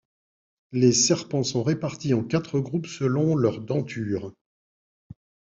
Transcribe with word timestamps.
Les 0.71 0.93
serpents 0.93 1.43
sont 1.43 1.61
répartis 1.61 2.15
en 2.15 2.23
quatre 2.23 2.59
groupes 2.59 2.87
selon 2.87 3.35
leur 3.35 3.59
denture. 3.61 4.33